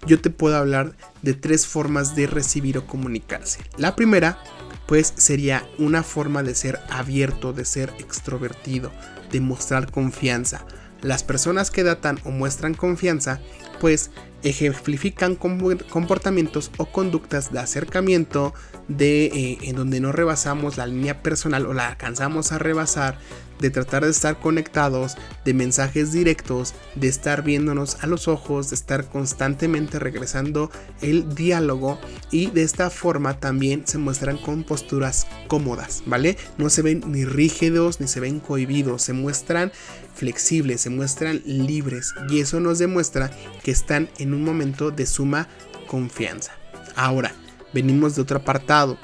yo 0.05 0.19
te 0.19 0.29
puedo 0.29 0.57
hablar 0.57 0.95
de 1.21 1.33
tres 1.33 1.67
formas 1.67 2.15
de 2.15 2.27
recibir 2.27 2.77
o 2.77 2.87
comunicarse. 2.87 3.59
La 3.77 3.95
primera, 3.95 4.39
pues 4.87 5.13
sería 5.15 5.67
una 5.77 6.03
forma 6.03 6.43
de 6.43 6.55
ser 6.55 6.79
abierto, 6.89 7.53
de 7.53 7.65
ser 7.65 7.93
extrovertido, 7.99 8.91
de 9.31 9.41
mostrar 9.41 9.91
confianza. 9.91 10.65
Las 11.01 11.23
personas 11.23 11.71
que 11.71 11.83
datan 11.83 12.19
o 12.23 12.31
muestran 12.31 12.73
confianza, 12.73 13.39
pues 13.79 14.11
ejemplifican 14.43 15.35
comportamientos 15.35 16.71
o 16.77 16.85
conductas 16.85 17.51
de 17.51 17.59
acercamiento, 17.59 18.53
de 18.87 19.25
eh, 19.25 19.57
en 19.63 19.75
donde 19.75 19.99
no 19.99 20.11
rebasamos 20.11 20.77
la 20.77 20.87
línea 20.87 21.21
personal 21.21 21.65
o 21.65 21.73
la 21.73 21.87
alcanzamos 21.87 22.51
a 22.51 22.57
rebasar, 22.57 23.17
de 23.61 23.69
tratar 23.69 24.03
de 24.03 24.11
estar 24.11 24.39
conectados, 24.39 25.15
de 25.45 25.53
mensajes 25.53 26.11
directos, 26.11 26.73
de 26.95 27.07
estar 27.07 27.43
viéndonos 27.43 27.97
a 28.01 28.07
los 28.07 28.27
ojos, 28.27 28.71
de 28.71 28.75
estar 28.75 29.05
constantemente 29.05 29.99
regresando 29.99 30.71
el 31.01 31.33
diálogo 31.35 31.99
y 32.31 32.47
de 32.47 32.63
esta 32.63 32.89
forma 32.89 33.39
también 33.39 33.83
se 33.85 33.99
muestran 33.99 34.37
con 34.37 34.63
posturas 34.63 35.27
cómodas, 35.47 36.03
¿vale? 36.07 36.37
No 36.57 36.69
se 36.69 36.81
ven 36.81 37.03
ni 37.07 37.23
rígidos 37.23 38.01
ni 38.01 38.07
se 38.07 38.19
ven 38.19 38.39
cohibidos, 38.39 39.03
se 39.03 39.13
muestran 39.13 39.71
flexibles, 40.15 40.81
se 40.81 40.89
muestran 40.89 41.41
libres 41.45 42.13
y 42.29 42.39
eso 42.39 42.59
nos 42.59 42.79
demuestra 42.79 43.31
que 43.63 43.71
están 43.71 44.09
en 44.17 44.30
un 44.33 44.43
momento 44.43 44.91
de 44.91 45.05
suma 45.05 45.47
confianza. 45.87 46.53
Ahora, 46.95 47.33
venimos 47.73 48.15
de 48.15 48.21
otro 48.21 48.37
apartado. 48.37 48.97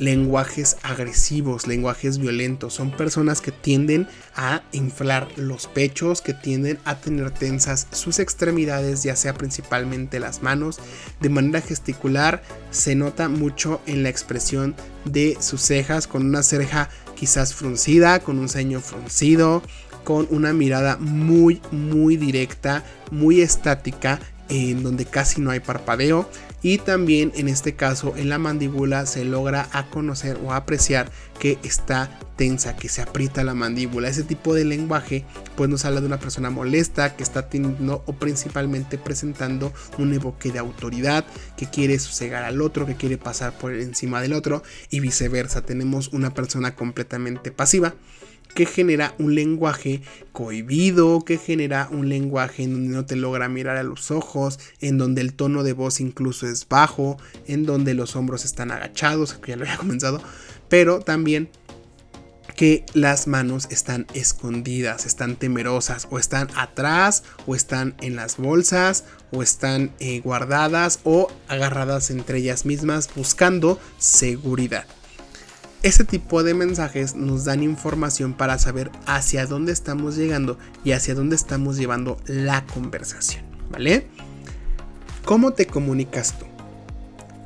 Lenguajes 0.00 0.76
agresivos, 0.82 1.68
lenguajes 1.68 2.18
violentos. 2.18 2.74
Son 2.74 2.90
personas 2.90 3.40
que 3.40 3.52
tienden 3.52 4.08
a 4.34 4.62
inflar 4.72 5.28
los 5.36 5.68
pechos, 5.68 6.20
que 6.20 6.34
tienden 6.34 6.80
a 6.84 6.96
tener 6.96 7.30
tensas 7.30 7.86
sus 7.92 8.18
extremidades, 8.18 9.04
ya 9.04 9.14
sea 9.14 9.34
principalmente 9.34 10.18
las 10.18 10.42
manos. 10.42 10.80
De 11.20 11.28
manera 11.28 11.60
gesticular 11.60 12.42
se 12.72 12.96
nota 12.96 13.28
mucho 13.28 13.80
en 13.86 14.02
la 14.02 14.08
expresión 14.08 14.74
de 15.04 15.36
sus 15.40 15.60
cejas, 15.62 16.08
con 16.08 16.26
una 16.26 16.42
ceja 16.42 16.88
quizás 17.14 17.54
fruncida, 17.54 18.18
con 18.18 18.40
un 18.40 18.48
ceño 18.48 18.80
fruncido, 18.80 19.62
con 20.02 20.26
una 20.30 20.52
mirada 20.52 20.96
muy, 20.98 21.62
muy 21.70 22.16
directa, 22.16 22.84
muy 23.10 23.40
estática, 23.40 24.20
en 24.48 24.82
donde 24.82 25.04
casi 25.06 25.40
no 25.40 25.50
hay 25.50 25.60
parpadeo 25.60 26.28
y 26.62 26.78
también 26.78 27.30
en 27.34 27.48
este 27.48 27.74
caso 27.74 28.14
en 28.16 28.30
la 28.30 28.38
mandíbula 28.38 29.04
se 29.04 29.24
logra 29.24 29.68
a 29.72 29.90
conocer 29.90 30.38
o 30.42 30.52
apreciar 30.52 31.10
que 31.38 31.58
está 31.62 32.18
tensa, 32.36 32.74
que 32.74 32.88
se 32.88 33.02
aprieta 33.02 33.44
la 33.44 33.54
mandíbula. 33.54 34.08
Ese 34.08 34.22
tipo 34.22 34.54
de 34.54 34.64
lenguaje 34.64 35.26
pues 35.56 35.68
nos 35.68 35.84
habla 35.84 36.00
de 36.00 36.06
una 36.06 36.18
persona 36.18 36.48
molesta 36.48 37.16
que 37.16 37.22
está 37.22 37.48
teniendo 37.48 38.02
o 38.06 38.14
principalmente 38.14 38.96
presentando 38.96 39.72
un 39.98 40.14
evoque 40.14 40.52
de 40.52 40.58
autoridad, 40.58 41.26
que 41.56 41.66
quiere 41.66 41.98
sosegar 41.98 42.44
al 42.44 42.62
otro, 42.62 42.86
que 42.86 42.96
quiere 42.96 43.18
pasar 43.18 43.56
por 43.58 43.74
encima 43.74 44.22
del 44.22 44.32
otro 44.32 44.62
y 44.90 45.00
viceversa. 45.00 45.62
Tenemos 45.62 46.08
una 46.08 46.32
persona 46.32 46.74
completamente 46.74 47.50
pasiva 47.50 47.94
que 48.54 48.66
genera 48.66 49.14
un 49.18 49.34
lenguaje 49.34 50.02
cohibido, 50.32 51.24
que 51.24 51.38
genera 51.38 51.88
un 51.90 52.08
lenguaje 52.08 52.62
en 52.62 52.72
donde 52.72 52.88
no 52.88 53.04
te 53.04 53.16
logra 53.16 53.48
mirar 53.48 53.76
a 53.76 53.82
los 53.82 54.10
ojos, 54.10 54.58
en 54.80 54.96
donde 54.96 55.20
el 55.20 55.34
tono 55.34 55.62
de 55.62 55.72
voz 55.72 56.00
incluso 56.00 56.46
es 56.46 56.68
bajo, 56.68 57.18
en 57.46 57.66
donde 57.66 57.94
los 57.94 58.16
hombros 58.16 58.44
están 58.44 58.70
agachados, 58.70 59.34
que 59.34 59.52
ya 59.52 59.56
lo 59.56 59.64
había 59.64 59.76
comenzado, 59.76 60.22
pero 60.68 61.00
también 61.00 61.50
que 62.56 62.84
las 62.94 63.26
manos 63.26 63.66
están 63.70 64.06
escondidas, 64.14 65.06
están 65.06 65.36
temerosas, 65.36 66.06
o 66.10 66.18
están 66.18 66.48
atrás, 66.54 67.24
o 67.46 67.56
están 67.56 67.94
en 68.00 68.16
las 68.16 68.36
bolsas, 68.36 69.04
o 69.32 69.42
están 69.42 69.90
eh, 69.98 70.20
guardadas, 70.20 71.00
o 71.04 71.28
agarradas 71.48 72.10
entre 72.10 72.38
ellas 72.38 72.64
mismas, 72.64 73.10
buscando 73.14 73.80
seguridad. 73.98 74.86
Este 75.84 76.04
tipo 76.04 76.42
de 76.42 76.54
mensajes 76.54 77.14
nos 77.14 77.44
dan 77.44 77.62
información 77.62 78.32
para 78.32 78.58
saber 78.58 78.90
hacia 79.04 79.44
dónde 79.44 79.70
estamos 79.70 80.16
llegando 80.16 80.58
y 80.82 80.92
hacia 80.92 81.14
dónde 81.14 81.36
estamos 81.36 81.76
llevando 81.76 82.16
la 82.24 82.64
conversación, 82.64 83.44
¿vale? 83.70 84.06
¿Cómo 85.26 85.52
te 85.52 85.66
comunicas 85.66 86.38
tú? 86.38 86.46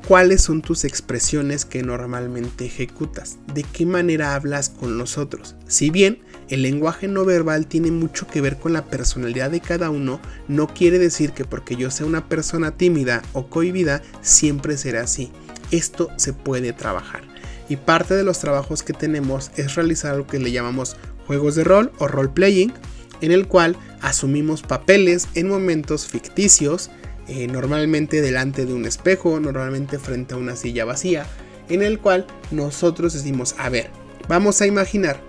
¿Cuáles 0.07 0.41
son 0.41 0.61
tus 0.61 0.85
expresiones 0.85 1.65
que 1.65 1.83
normalmente 1.83 2.65
ejecutas? 2.65 3.39
¿De 3.53 3.63
qué 3.63 3.85
manera 3.85 4.35
hablas 4.35 4.69
con 4.69 4.97
los 4.97 5.17
otros? 5.17 5.57
Si 5.67 5.89
bien 5.89 6.19
el 6.47 6.61
lenguaje 6.61 7.09
no 7.09 7.25
verbal 7.25 7.67
tiene 7.67 7.91
mucho 7.91 8.25
que 8.25 8.39
ver 8.39 8.57
con 8.57 8.71
la 8.71 8.85
personalidad 8.85 9.51
de 9.51 9.59
cada 9.59 9.89
uno, 9.89 10.21
no 10.47 10.73
quiere 10.73 10.97
decir 10.97 11.33
que 11.33 11.43
porque 11.43 11.75
yo 11.75 11.91
sea 11.91 12.05
una 12.05 12.29
persona 12.29 12.71
tímida 12.71 13.21
o 13.33 13.49
cohibida 13.49 14.01
siempre 14.21 14.77
será 14.77 15.01
así. 15.01 15.29
Esto 15.71 16.07
se 16.15 16.31
puede 16.31 16.71
trabajar 16.71 17.38
y 17.69 17.77
parte 17.77 18.15
de 18.15 18.23
los 18.23 18.39
trabajos 18.39 18.83
que 18.83 18.93
tenemos 18.93 19.51
es 19.55 19.75
realizar 19.75 20.17
lo 20.17 20.27
que 20.27 20.39
le 20.39 20.51
llamamos 20.51 20.97
juegos 21.27 21.55
de 21.55 21.63
rol 21.63 21.91
o 21.99 22.07
role 22.07 22.29
playing, 22.29 22.73
en 23.21 23.31
el 23.31 23.47
cual 23.47 23.77
asumimos 24.01 24.63
papeles 24.63 25.27
en 25.35 25.47
momentos 25.47 26.07
ficticios, 26.07 26.89
eh, 27.27 27.47
normalmente 27.47 28.21
delante 28.21 28.65
de 28.65 28.73
un 28.73 28.85
espejo, 28.85 29.39
normalmente 29.39 29.99
frente 29.99 30.33
a 30.33 30.37
una 30.37 30.55
silla 30.55 30.85
vacía, 30.85 31.25
en 31.69 31.83
el 31.83 31.99
cual 31.99 32.25
nosotros 32.49 33.13
decimos, 33.13 33.53
a 33.59 33.69
ver, 33.69 33.91
vamos 34.27 34.61
a 34.61 34.65
imaginar 34.65 35.21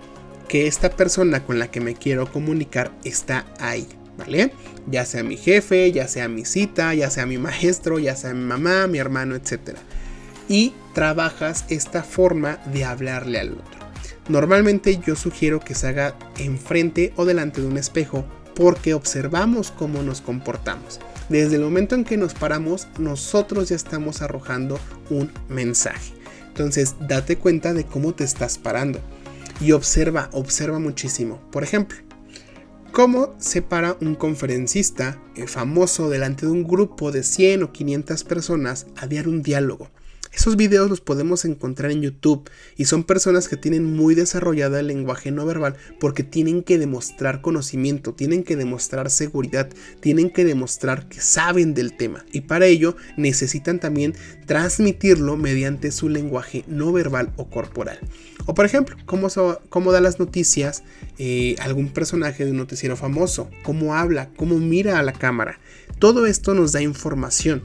que 0.47 0.67
esta 0.67 0.89
persona 0.89 1.45
con 1.45 1.59
la 1.59 1.69
que 1.69 1.79
me 1.79 1.93
quiero 1.93 2.31
comunicar 2.31 2.91
está 3.03 3.45
ahí, 3.59 3.87
¿vale? 4.17 4.51
Ya 4.87 5.05
sea 5.05 5.23
mi 5.23 5.37
jefe, 5.37 5.91
ya 5.91 6.07
sea 6.07 6.27
mi 6.27 6.43
cita, 6.45 6.93
ya 6.95 7.11
sea 7.11 7.27
mi 7.27 7.37
maestro, 7.37 7.99
ya 7.99 8.15
sea 8.15 8.33
mi 8.33 8.43
mamá, 8.43 8.87
mi 8.87 8.97
hermano, 8.97 9.35
etc. 9.35 9.77
Y 10.49 10.73
trabajas 10.93 11.65
esta 11.69 12.03
forma 12.03 12.57
de 12.73 12.85
hablarle 12.85 13.39
al 13.39 13.53
otro. 13.53 13.81
Normalmente 14.29 14.99
yo 15.05 15.15
sugiero 15.15 15.59
que 15.59 15.75
se 15.75 15.87
haga 15.87 16.15
enfrente 16.37 17.13
o 17.15 17.25
delante 17.25 17.61
de 17.61 17.67
un 17.67 17.77
espejo 17.77 18.25
porque 18.55 18.93
observamos 18.93 19.71
cómo 19.71 20.03
nos 20.03 20.21
comportamos. 20.21 20.99
Desde 21.29 21.55
el 21.55 21.61
momento 21.61 21.95
en 21.95 22.03
que 22.03 22.17
nos 22.17 22.33
paramos, 22.33 22.87
nosotros 22.99 23.69
ya 23.69 23.75
estamos 23.75 24.21
arrojando 24.21 24.79
un 25.09 25.31
mensaje. 25.49 26.13
Entonces, 26.47 26.95
date 26.99 27.37
cuenta 27.37 27.73
de 27.73 27.85
cómo 27.85 28.13
te 28.13 28.25
estás 28.25 28.57
parando 28.57 28.99
y 29.61 29.71
observa, 29.71 30.29
observa 30.33 30.79
muchísimo. 30.79 31.41
Por 31.51 31.63
ejemplo, 31.63 31.97
cómo 32.91 33.33
se 33.37 33.61
para 33.61 33.95
un 34.01 34.15
conferencista 34.15 35.17
eh, 35.35 35.47
famoso 35.47 36.09
delante 36.09 36.45
de 36.45 36.51
un 36.51 36.67
grupo 36.67 37.11
de 37.11 37.23
100 37.23 37.63
o 37.63 37.71
500 37.71 38.23
personas 38.25 38.87
a 38.97 39.07
dar 39.07 39.27
un 39.27 39.41
diálogo. 39.41 39.89
Esos 40.33 40.55
videos 40.55 40.89
los 40.89 41.01
podemos 41.01 41.43
encontrar 41.43 41.91
en 41.91 42.01
YouTube 42.01 42.49
y 42.77 42.85
son 42.85 43.03
personas 43.03 43.49
que 43.49 43.57
tienen 43.57 43.83
muy 43.83 44.15
desarrollado 44.15 44.77
el 44.77 44.87
lenguaje 44.87 45.29
no 45.29 45.45
verbal 45.45 45.75
porque 45.99 46.23
tienen 46.23 46.63
que 46.63 46.77
demostrar 46.77 47.41
conocimiento, 47.41 48.13
tienen 48.13 48.43
que 48.43 48.55
demostrar 48.55 49.09
seguridad, 49.09 49.69
tienen 49.99 50.29
que 50.29 50.45
demostrar 50.45 51.09
que 51.09 51.19
saben 51.19 51.73
del 51.73 51.97
tema 51.97 52.23
y 52.31 52.41
para 52.41 52.65
ello 52.65 52.95
necesitan 53.17 53.79
también 53.79 54.15
transmitirlo 54.45 55.35
mediante 55.35 55.91
su 55.91 56.07
lenguaje 56.07 56.63
no 56.65 56.93
verbal 56.93 57.33
o 57.35 57.49
corporal. 57.49 57.99
O 58.45 58.55
por 58.55 58.65
ejemplo, 58.65 58.95
cómo, 59.05 59.27
cómo 59.67 59.91
da 59.91 59.99
las 59.99 60.17
noticias 60.17 60.83
eh, 61.17 61.55
algún 61.59 61.89
personaje 61.89 62.45
de 62.45 62.51
un 62.51 62.57
noticiero 62.57 62.95
famoso, 62.95 63.49
cómo 63.63 63.95
habla, 63.95 64.29
cómo 64.37 64.57
mira 64.59 64.97
a 64.97 65.03
la 65.03 65.13
cámara. 65.13 65.59
Todo 65.99 66.25
esto 66.25 66.53
nos 66.53 66.71
da 66.71 66.81
información 66.81 67.61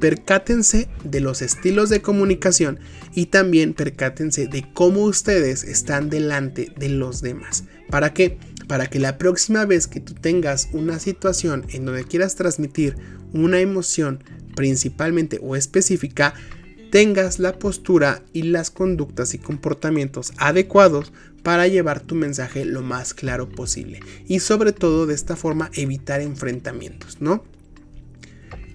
percátense 0.00 0.88
de 1.04 1.20
los 1.20 1.42
estilos 1.42 1.90
de 1.90 2.02
comunicación 2.02 2.78
y 3.14 3.26
también 3.26 3.74
percátense 3.74 4.46
de 4.46 4.66
cómo 4.72 5.02
ustedes 5.04 5.64
están 5.64 6.10
delante 6.10 6.72
de 6.76 6.88
los 6.88 7.22
demás. 7.22 7.64
¿Para 7.90 8.12
qué? 8.12 8.38
Para 8.66 8.86
que 8.86 8.98
la 8.98 9.18
próxima 9.18 9.64
vez 9.64 9.86
que 9.86 10.00
tú 10.00 10.14
tengas 10.14 10.68
una 10.72 10.98
situación 10.98 11.66
en 11.70 11.84
donde 11.84 12.04
quieras 12.04 12.34
transmitir 12.34 12.96
una 13.32 13.60
emoción 13.60 14.22
principalmente 14.54 15.38
o 15.42 15.56
específica, 15.56 16.34
tengas 16.90 17.38
la 17.38 17.58
postura 17.58 18.22
y 18.32 18.42
las 18.42 18.70
conductas 18.70 19.34
y 19.34 19.38
comportamientos 19.38 20.32
adecuados 20.36 21.12
para 21.42 21.66
llevar 21.66 22.00
tu 22.00 22.14
mensaje 22.14 22.64
lo 22.64 22.82
más 22.82 23.14
claro 23.14 23.48
posible 23.48 24.00
y 24.26 24.40
sobre 24.40 24.72
todo 24.72 25.06
de 25.06 25.14
esta 25.14 25.36
forma 25.36 25.70
evitar 25.74 26.20
enfrentamientos, 26.20 27.20
¿no? 27.20 27.44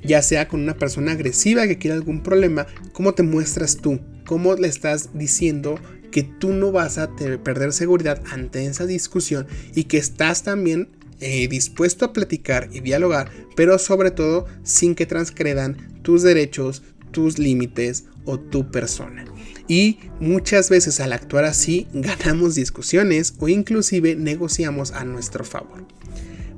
Ya 0.04 0.22
sea 0.22 0.48
con 0.48 0.62
una 0.62 0.78
persona 0.78 1.14
agresiva 1.14 1.68
que 1.68 1.78
quiere 1.78 1.96
algún 1.96 2.24
problema, 2.24 2.68
¿cómo 2.92 3.14
te 3.14 3.24
muestras 3.24 3.78
tú? 3.78 4.00
¿Cómo 4.26 4.56
le 4.56 4.68
estás 4.68 5.10
diciendo 5.14 5.80
que 6.12 6.24
tú 6.24 6.54
no 6.54 6.72
vas 6.72 6.98
a 6.98 7.16
perder 7.16 7.74
seguridad 7.74 8.22
ante 8.32 8.66
esa 8.66 8.86
discusión 8.86 9.48
y 9.74 9.86
que 9.86 9.98
estás 9.98 10.44
también 10.44 10.90
eh, 11.20 11.48
dispuesto 11.48 12.06
a 12.06 12.14
platicar 12.14 12.70
y 12.74 12.82
dialogar, 12.82 13.32
pero 13.56 13.80
sobre 13.80 14.12
todo 14.12 14.46
sin 14.64 14.94
que 14.94 15.06
transgredan 15.06 16.02
tus 16.02 16.22
derechos, 16.22 16.84
tus 17.12 17.40
límites 17.40 18.06
o 18.26 18.40
tu 18.40 18.72
persona. 18.72 19.26
Y 19.68 20.00
muchas 20.20 20.70
veces 20.70 21.00
al 21.00 21.14
actuar 21.14 21.46
así 21.46 21.88
ganamos 21.94 22.56
discusiones 22.56 23.36
o 23.40 23.48
inclusive 23.48 24.16
negociamos 24.16 24.92
a 24.92 25.06
nuestro 25.06 25.46
favor. 25.46 25.88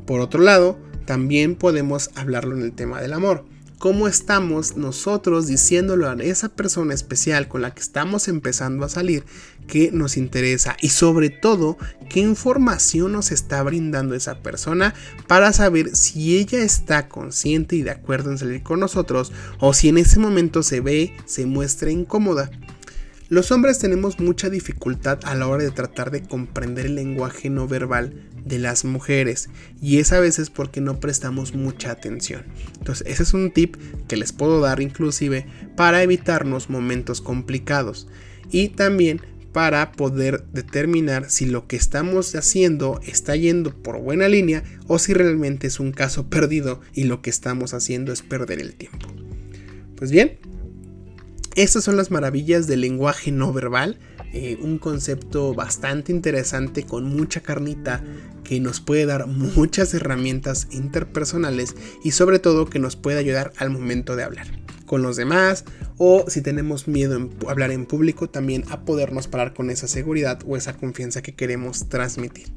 Por 0.07 0.19
otro 0.19 0.41
lado, 0.41 0.79
también 1.05 1.55
podemos 1.55 2.09
hablarlo 2.15 2.55
en 2.55 2.63
el 2.63 2.73
tema 2.73 3.01
del 3.01 3.13
amor. 3.13 3.45
¿Cómo 3.77 4.07
estamos 4.07 4.77
nosotros 4.77 5.47
diciéndolo 5.47 6.09
a 6.09 6.13
esa 6.13 6.49
persona 6.49 6.93
especial 6.93 7.47
con 7.47 7.61
la 7.61 7.73
que 7.73 7.81
estamos 7.81 8.27
empezando 8.29 8.85
a 8.85 8.89
salir 8.89 9.25
que 9.67 9.91
nos 9.91 10.15
interesa? 10.15 10.77
Y 10.81 10.89
sobre 10.89 11.29
todo, 11.29 11.77
¿qué 12.09 12.21
información 12.21 13.11
nos 13.11 13.31
está 13.31 13.61
brindando 13.63 14.15
esa 14.15 14.39
persona 14.41 14.93
para 15.27 15.51
saber 15.51 15.95
si 15.95 16.37
ella 16.37 16.63
está 16.63 17.09
consciente 17.09 17.75
y 17.75 17.83
de 17.83 17.91
acuerdo 17.91 18.31
en 18.31 18.37
salir 18.37 18.63
con 18.63 18.79
nosotros 18.79 19.33
o 19.59 19.73
si 19.73 19.89
en 19.89 19.97
ese 19.97 20.19
momento 20.19 20.63
se 20.63 20.79
ve, 20.79 21.13
se 21.25 21.45
muestra 21.45 21.91
incómoda? 21.91 22.49
Los 23.27 23.51
hombres 23.51 23.79
tenemos 23.79 24.19
mucha 24.19 24.51
dificultad 24.51 25.19
a 25.23 25.33
la 25.33 25.47
hora 25.47 25.63
de 25.63 25.71
tratar 25.71 26.11
de 26.11 26.21
comprender 26.21 26.85
el 26.85 26.95
lenguaje 26.95 27.49
no 27.49 27.67
verbal 27.67 28.13
de 28.45 28.59
las 28.59 28.85
mujeres 28.85 29.49
y 29.81 29.97
es 29.97 30.13
a 30.13 30.19
veces 30.19 30.51
porque 30.51 30.79
no 30.79 30.99
prestamos 30.99 31.55
mucha 31.55 31.89
atención. 31.89 32.43
Entonces 32.77 33.07
ese 33.07 33.23
es 33.23 33.33
un 33.33 33.51
tip 33.51 33.77
que 34.07 34.15
les 34.15 34.31
puedo 34.31 34.61
dar 34.61 34.79
inclusive 34.79 35.47
para 35.75 36.03
evitarnos 36.03 36.69
momentos 36.69 37.19
complicados 37.19 38.07
y 38.51 38.69
también 38.69 39.21
para 39.51 39.93
poder 39.93 40.43
determinar 40.53 41.31
si 41.31 41.47
lo 41.47 41.65
que 41.65 41.77
estamos 41.77 42.35
haciendo 42.35 42.99
está 43.07 43.35
yendo 43.35 43.73
por 43.73 43.99
buena 44.01 44.27
línea 44.27 44.63
o 44.85 44.99
si 44.99 45.15
realmente 45.15 45.65
es 45.65 45.79
un 45.79 45.93
caso 45.93 46.29
perdido 46.29 46.81
y 46.93 47.05
lo 47.05 47.23
que 47.23 47.31
estamos 47.31 47.73
haciendo 47.73 48.13
es 48.13 48.21
perder 48.21 48.59
el 48.59 48.75
tiempo. 48.75 49.07
Pues 49.95 50.11
bien, 50.11 50.37
estas 51.55 51.83
son 51.83 51.95
las 51.95 52.11
maravillas 52.11 52.67
del 52.67 52.81
lenguaje 52.81 53.31
no 53.31 53.53
verbal, 53.53 53.97
eh, 54.33 54.57
un 54.61 54.77
concepto 54.77 55.53
bastante 55.53 56.11
interesante 56.11 56.83
con 56.83 57.05
mucha 57.05 57.41
carnita 57.41 58.03
que 58.43 58.59
nos 58.59 58.81
puede 58.81 59.05
dar 59.05 59.27
muchas 59.27 59.93
herramientas 59.93 60.67
interpersonales 60.71 61.75
y 62.03 62.11
sobre 62.11 62.39
todo 62.39 62.65
que 62.65 62.79
nos 62.79 62.97
puede 62.97 63.17
ayudar 63.17 63.53
al 63.57 63.69
momento 63.69 64.15
de 64.15 64.23
hablar 64.23 64.47
con 64.85 65.01
los 65.01 65.15
demás 65.15 65.65
o 65.97 66.25
si 66.27 66.41
tenemos 66.41 66.87
miedo 66.87 67.15
en 67.15 67.31
hablar 67.47 67.71
en 67.71 67.85
público 67.85 68.29
también 68.29 68.65
a 68.69 68.81
podernos 68.81 69.27
parar 69.27 69.53
con 69.53 69.69
esa 69.69 69.87
seguridad 69.87 70.39
o 70.45 70.57
esa 70.57 70.75
confianza 70.75 71.21
que 71.21 71.33
queremos 71.33 71.89
transmitir. 71.89 72.51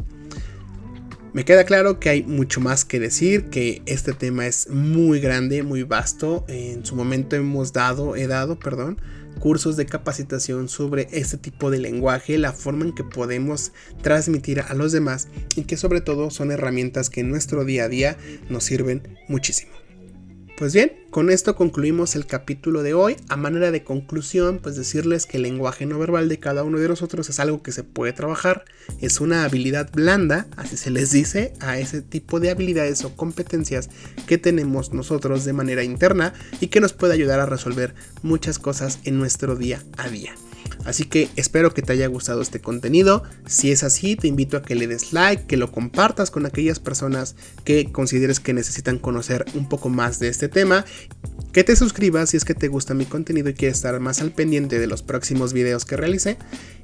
Me 1.39 1.45
queda 1.45 1.63
claro 1.63 2.01
que 2.01 2.09
hay 2.09 2.25
mucho 2.25 2.61
más 2.61 2.85
que 2.85 2.99
decir, 2.99 3.45
que 3.45 3.81
este 3.87 4.13
tema 4.13 4.49
es 4.49 4.69
muy 4.71 5.21
grande, 5.21 5.63
muy 5.63 5.85
vasto. 5.85 6.45
En 6.49 6.85
su 6.85 6.97
momento 6.97 7.37
hemos 7.37 7.73
dado, 7.73 8.17
he 8.17 8.27
dado, 8.27 8.59
perdón, 8.59 9.01
cursos 9.39 9.77
de 9.77 9.87
capacitación 9.87 10.69
sobre 10.69 11.07
este 11.13 11.37
tipo 11.37 11.71
de 11.71 11.79
lenguaje, 11.79 12.39
la 12.39 12.53
forma 12.53 12.87
en 12.87 12.93
que 12.93 13.05
podemos 13.05 13.71
transmitir 14.03 14.63
a 14.63 14.75
los 14.75 14.91
demás 14.91 15.29
y 15.55 15.63
que 15.63 15.77
sobre 15.77 16.01
todo 16.01 16.31
son 16.31 16.51
herramientas 16.51 17.09
que 17.09 17.21
en 17.21 17.29
nuestro 17.31 17.65
día 17.65 17.85
a 17.85 17.89
día 17.89 18.17
nos 18.49 18.65
sirven 18.65 19.07
muchísimo. 19.29 19.88
Pues 20.59 20.75
bien, 20.75 20.91
con 21.11 21.31
esto 21.31 21.55
concluimos 21.55 22.17
el 22.17 22.27
capítulo 22.27 22.83
de 22.83 22.93
hoy. 22.93 23.17
A 23.29 23.37
manera 23.37 23.71
de 23.71 23.85
conclusión, 23.85 24.59
pues 24.61 24.75
decirles 24.75 25.25
que 25.25 25.37
el 25.37 25.45
lenguaje 25.45 25.87
no 25.87 26.01
verbal 26.01 26.29
de 26.29 26.41
cada 26.41 26.65
uno 26.65 26.81
de 26.81 26.89
nosotros 26.89 27.29
es 27.29 27.39
algo 27.39 27.63
que 27.63 27.71
se 27.71 27.85
puede 27.85 28.13
trabajar, 28.13 28.65
es 29.01 29.21
una 29.21 29.45
habilidad 29.45 29.89
blanda, 29.93 30.49
así 30.57 30.77
se 30.77 30.91
les 30.91 31.13
dice, 31.13 31.53
a 31.61 31.79
ese 31.79 32.03
tipo 32.03 32.41
de 32.41 32.51
habilidades 32.51 33.05
o 33.05 33.15
competencias 33.15 33.89
que 34.27 34.37
tenemos 34.37 34.93
nosotros 34.93 35.45
de 35.45 35.53
manera 35.53 35.85
interna 35.85 36.35
y 36.61 36.67
que 36.67 36.81
nos 36.81 36.93
puede 36.93 37.15
ayudar 37.15 37.39
a 37.39 37.47
resolver 37.47 37.95
muchas 38.23 38.59
cosas 38.59 38.99
en 39.05 39.17
nuestro 39.17 39.55
día 39.55 39.85
a 39.97 40.09
día. 40.09 40.35
Así 40.85 41.05
que 41.05 41.29
espero 41.37 41.75
que 41.75 41.83
te 41.83 41.93
haya 41.93 42.07
gustado 42.07 42.41
este 42.41 42.61
contenido. 42.61 43.23
Si 43.47 43.71
es 43.71 43.83
así, 43.83 44.17
te 44.17 44.29
invito 44.29 44.57
a 44.57 44.63
que 44.63 44.75
le 44.75 44.87
des 44.87 45.13
like, 45.13 45.45
que 45.47 45.57
lo 45.57 45.71
compartas 45.71 46.31
con 46.31 46.47
aquellas 46.47 46.81
personas 46.81 47.37
que 47.65 47.93
consideres 47.93 48.41
que 48.41 48.55
necesitan 48.55 48.99
conocer 48.99 49.45
un 49.55 49.69
poco 49.69 49.89
más 49.89 50.19
de 50.19 50.29
este 50.29 50.49
tema. 50.49 50.85
Que 51.53 51.65
te 51.65 51.77
suscribas 51.77 52.31
si 52.31 52.37
es 52.37 52.45
que 52.45 52.55
te 52.55 52.69
gusta 52.69 52.95
mi 52.95 53.05
contenido 53.05 53.49
y 53.49 53.55
quieres 53.55 53.79
estar 53.79 53.99
más 54.01 54.21
al 54.21 54.33
pendiente 54.33 54.79
de 54.79 54.87
los 54.87 55.03
próximos 55.03 55.53
videos 55.53 55.85
que 55.85 55.97
realice. 55.97 56.39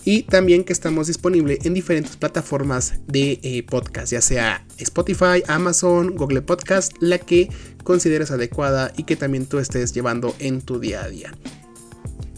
Y 0.05 0.25
también 0.25 0.65
que 0.65 0.73
estamos 0.73 1.07
disponibles 1.07 1.65
en 1.65 1.75
diferentes 1.75 2.17
plataformas 2.17 2.95
de 3.07 3.41
eh, 3.43 3.63
podcast, 3.63 4.13
ya 4.13 4.21
sea 4.21 4.67
Spotify, 4.79 5.43
Amazon, 5.47 6.15
Google 6.15 6.43
Podcast, 6.43 6.93
la 7.01 7.19
que 7.19 7.49
consideres 7.85 8.31
adecuada 8.31 8.93
y 8.97 9.05
que 9.05 9.17
también 9.17 9.47
tú 9.47 9.59
estés 9.59 9.93
llevando 9.93 10.35
en 10.39 10.61
tu 10.61 10.79
día 10.79 11.05
a 11.05 11.09
día. 11.09 11.33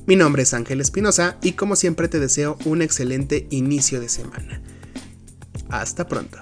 Mi 0.07 0.14
nombre 0.14 0.45
es 0.45 0.55
Ángel 0.55 0.81
Espinosa 0.81 1.37
y 1.42 1.53
como 1.53 1.75
siempre 1.75 2.07
te 2.07 2.21
deseo 2.21 2.57
un 2.64 2.81
excelente 2.81 3.49
inicio 3.51 4.01
de 4.01 4.09
semana. 4.09 4.61
Hasta 5.69 6.07
pronto. 6.07 6.38